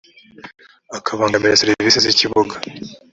[0.97, 2.55] akabangamira serivisi z ikibuga